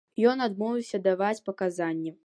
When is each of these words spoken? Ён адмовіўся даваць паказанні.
Ён 0.29 0.39
адмовіўся 0.45 1.01
даваць 1.09 1.39
паказанні. 1.51 2.17